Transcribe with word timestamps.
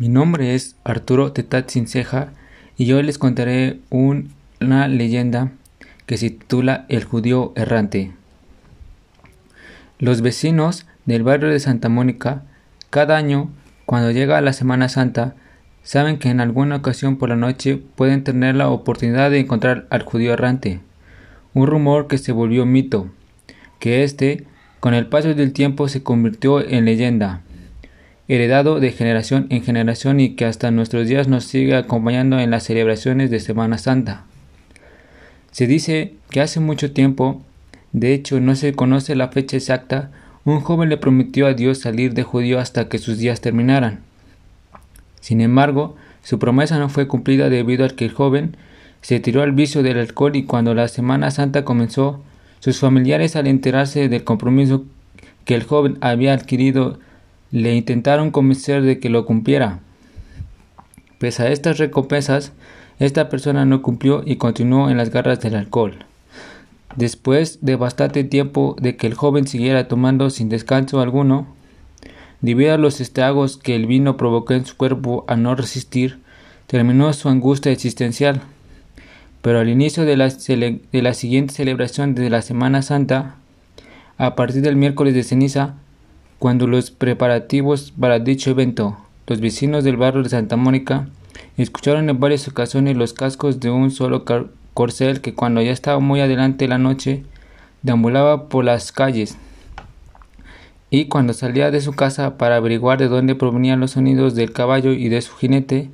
Mi 0.00 0.08
nombre 0.08 0.54
es 0.54 0.76
Arturo 0.82 1.32
Tetat 1.32 1.68
Ceja 1.68 2.32
y 2.78 2.90
hoy 2.90 3.02
les 3.02 3.18
contaré 3.18 3.80
una 3.90 4.88
leyenda 4.88 5.52
que 6.06 6.16
se 6.16 6.30
titula 6.30 6.86
El 6.88 7.04
judío 7.04 7.52
errante. 7.54 8.10
Los 9.98 10.22
vecinos 10.22 10.86
del 11.04 11.22
barrio 11.22 11.50
de 11.50 11.60
Santa 11.60 11.90
Mónica 11.90 12.44
cada 12.88 13.18
año, 13.18 13.50
cuando 13.84 14.10
llega 14.10 14.40
la 14.40 14.54
Semana 14.54 14.88
Santa, 14.88 15.34
saben 15.82 16.18
que 16.18 16.30
en 16.30 16.40
alguna 16.40 16.76
ocasión 16.76 17.18
por 17.18 17.28
la 17.28 17.36
noche 17.36 17.76
pueden 17.94 18.24
tener 18.24 18.54
la 18.54 18.70
oportunidad 18.70 19.30
de 19.30 19.40
encontrar 19.40 19.86
al 19.90 20.04
judío 20.04 20.32
errante, 20.32 20.80
un 21.52 21.66
rumor 21.66 22.06
que 22.06 22.16
se 22.16 22.32
volvió 22.32 22.64
mito, 22.64 23.10
que 23.78 24.02
éste, 24.02 24.46
con 24.80 24.94
el 24.94 25.08
paso 25.08 25.34
del 25.34 25.52
tiempo, 25.52 25.88
se 25.88 26.02
convirtió 26.02 26.66
en 26.66 26.86
leyenda 26.86 27.42
heredado 28.30 28.78
de 28.78 28.92
generación 28.92 29.48
en 29.50 29.64
generación 29.64 30.20
y 30.20 30.36
que 30.36 30.44
hasta 30.44 30.70
nuestros 30.70 31.08
días 31.08 31.26
nos 31.26 31.44
sigue 31.44 31.74
acompañando 31.74 32.38
en 32.38 32.52
las 32.52 32.62
celebraciones 32.62 33.28
de 33.28 33.40
Semana 33.40 33.76
Santa. 33.76 34.24
Se 35.50 35.66
dice 35.66 36.14
que 36.30 36.40
hace 36.40 36.60
mucho 36.60 36.92
tiempo, 36.92 37.42
de 37.92 38.14
hecho 38.14 38.38
no 38.38 38.54
se 38.54 38.72
conoce 38.72 39.16
la 39.16 39.28
fecha 39.28 39.56
exacta, 39.56 40.12
un 40.44 40.60
joven 40.60 40.88
le 40.88 40.96
prometió 40.96 41.48
a 41.48 41.54
Dios 41.54 41.78
salir 41.78 42.14
de 42.14 42.22
judío 42.22 42.60
hasta 42.60 42.88
que 42.88 42.98
sus 42.98 43.18
días 43.18 43.40
terminaran. 43.40 43.98
Sin 45.20 45.40
embargo, 45.40 45.96
su 46.22 46.38
promesa 46.38 46.78
no 46.78 46.88
fue 46.88 47.08
cumplida 47.08 47.48
debido 47.48 47.84
a 47.84 47.88
que 47.88 48.04
el 48.04 48.12
joven 48.12 48.56
se 49.02 49.18
tiró 49.18 49.42
al 49.42 49.52
vicio 49.52 49.82
del 49.82 49.98
alcohol 49.98 50.36
y 50.36 50.44
cuando 50.44 50.72
la 50.72 50.86
Semana 50.86 51.32
Santa 51.32 51.64
comenzó, 51.64 52.22
sus 52.60 52.78
familiares 52.78 53.34
al 53.34 53.48
enterarse 53.48 54.08
del 54.08 54.22
compromiso 54.22 54.84
que 55.44 55.56
el 55.56 55.64
joven 55.64 55.98
había 56.00 56.32
adquirido 56.32 57.00
le 57.52 57.74
intentaron 57.74 58.30
convencer 58.30 58.82
de 58.82 58.98
que 58.98 59.08
lo 59.08 59.26
cumpliera. 59.26 59.80
Pese 61.18 61.42
a 61.42 61.50
estas 61.50 61.78
recompensas, 61.78 62.52
esta 62.98 63.28
persona 63.28 63.64
no 63.64 63.82
cumplió 63.82 64.22
y 64.24 64.36
continuó 64.36 64.90
en 64.90 64.96
las 64.96 65.10
garras 65.10 65.40
del 65.40 65.54
alcohol. 65.54 66.04
Después 66.96 67.58
de 67.62 67.76
bastante 67.76 68.24
tiempo 68.24 68.76
de 68.80 68.96
que 68.96 69.06
el 69.06 69.14
joven 69.14 69.46
siguiera 69.46 69.88
tomando 69.88 70.30
sin 70.30 70.48
descanso 70.48 71.00
alguno, 71.00 71.46
debido 72.40 72.74
a 72.74 72.78
los 72.78 73.00
estragos 73.00 73.56
que 73.56 73.76
el 73.76 73.86
vino 73.86 74.16
provocó 74.16 74.54
en 74.54 74.64
su 74.64 74.76
cuerpo 74.76 75.24
a 75.28 75.36
no 75.36 75.54
resistir, 75.54 76.18
terminó 76.66 77.12
su 77.12 77.28
angustia 77.28 77.72
existencial. 77.72 78.42
Pero 79.42 79.60
al 79.60 79.68
inicio 79.68 80.04
de 80.04 80.16
la, 80.16 80.28
de 80.28 81.02
la 81.02 81.14
siguiente 81.14 81.54
celebración 81.54 82.14
de 82.14 82.28
la 82.28 82.42
Semana 82.42 82.82
Santa, 82.82 83.36
a 84.18 84.34
partir 84.34 84.62
del 84.62 84.76
miércoles 84.76 85.14
de 85.14 85.22
ceniza, 85.22 85.76
cuando 86.40 86.66
los 86.66 86.90
preparativos 86.90 87.92
para 87.92 88.18
dicho 88.18 88.50
evento, 88.50 88.96
los 89.26 89.40
vecinos 89.40 89.84
del 89.84 89.98
barrio 89.98 90.22
de 90.22 90.30
Santa 90.30 90.56
Mónica 90.56 91.06
escucharon 91.58 92.08
en 92.08 92.18
varias 92.18 92.48
ocasiones 92.48 92.96
los 92.96 93.12
cascos 93.12 93.60
de 93.60 93.70
un 93.70 93.90
solo 93.90 94.24
corcel 94.72 95.20
que 95.20 95.34
cuando 95.34 95.60
ya 95.60 95.70
estaba 95.70 96.00
muy 96.00 96.22
adelante 96.22 96.66
la 96.66 96.78
noche 96.78 97.24
deambulaba 97.82 98.48
por 98.48 98.64
las 98.64 98.90
calles 98.90 99.36
y 100.88 101.04
cuando 101.04 101.34
salía 101.34 101.70
de 101.70 101.82
su 101.82 101.92
casa 101.92 102.38
para 102.38 102.56
averiguar 102.56 102.98
de 102.98 103.08
dónde 103.08 103.34
provenían 103.34 103.80
los 103.80 103.90
sonidos 103.90 104.34
del 104.34 104.54
caballo 104.54 104.92
y 104.92 105.10
de 105.10 105.20
su 105.20 105.36
jinete, 105.36 105.90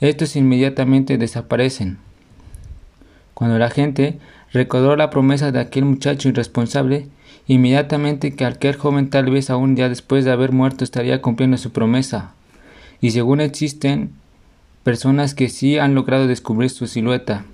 estos 0.00 0.36
inmediatamente 0.36 1.18
desaparecen. 1.18 1.98
Cuando 3.38 3.56
la 3.56 3.70
gente 3.70 4.18
recordó 4.52 4.96
la 4.96 5.10
promesa 5.10 5.52
de 5.52 5.60
aquel 5.60 5.84
muchacho 5.84 6.28
irresponsable, 6.28 7.06
inmediatamente 7.46 8.34
que 8.34 8.44
aquel 8.44 8.74
joven 8.74 9.10
tal 9.10 9.30
vez 9.30 9.48
aún 9.48 9.76
ya 9.76 9.88
después 9.88 10.24
de 10.24 10.32
haber 10.32 10.50
muerto 10.50 10.82
estaría 10.82 11.22
cumpliendo 11.22 11.56
su 11.56 11.70
promesa. 11.70 12.32
Y 13.00 13.12
según 13.12 13.40
existen 13.40 14.10
personas 14.82 15.36
que 15.36 15.50
sí 15.50 15.78
han 15.78 15.94
logrado 15.94 16.26
descubrir 16.26 16.68
su 16.68 16.88
silueta. 16.88 17.44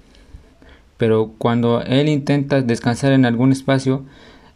Pero 0.96 1.34
cuando 1.36 1.82
él 1.82 2.08
intenta 2.08 2.62
descansar 2.62 3.12
en 3.12 3.26
algún 3.26 3.52
espacio, 3.52 4.06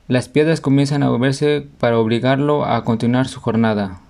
las 0.07 0.31
piedras 0.31 0.63
comienzan 0.63 1.03
a 1.03 1.11
moverse 1.11 1.67
para 1.79 1.99
obligarlo 1.99 2.65
a 2.65 2.85
continuar 2.85 3.29
su 3.29 3.39
jornada. 3.39 4.01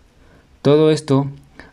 Todo 0.62 0.92
esto, 0.92 1.26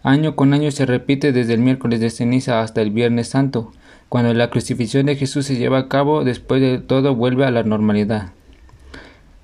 año 0.04 0.36
con 0.36 0.54
año, 0.54 0.72
se 0.72 0.86
repite 0.86 1.32
desde 1.32 1.54
el 1.54 1.60
miércoles 1.60 2.00
de 2.00 2.10
ceniza 2.10 2.62
hasta 2.62 2.82
el 2.82 2.92
viernes 2.92 3.30
santo, 3.30 3.72
cuando 4.10 4.34
la 4.34 4.50
crucifixión 4.50 5.06
de 5.06 5.16
Jesús 5.16 5.46
se 5.46 5.56
lleva 5.56 5.80
a 5.80 5.88
cabo, 5.88 6.24
después 6.24 6.62
de 6.62 6.80
todo 6.80 7.16
vuelve 7.16 7.46
a 7.46 7.52
la 7.52 7.64
normalidad. 7.64 8.32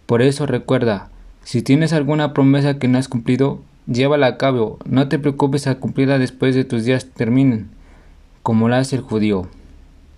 Por 0.06 0.22
eso 0.22 0.46
recuerda, 0.46 1.10
si 1.44 1.62
tienes 1.62 1.94
alguna 1.94 2.34
promesa 2.34 2.78
que 2.78 2.88
no 2.88 2.98
has 2.98 3.08
cumplido, 3.08 3.62
llévala 3.88 4.28
a 4.28 4.38
cabo, 4.38 4.78
no 4.86 5.08
te 5.08 5.20
preocupes 5.20 5.68
a 5.68 5.76
cumplirla 5.76 6.20
después 6.20 6.56
de 6.56 6.66
tus 6.66 6.86
días 6.86 7.06
terminen, 7.06 7.70
como 8.44 8.70
la 8.70 8.80
hace 8.80 8.98
el 8.98 9.02
judío. 9.02 9.48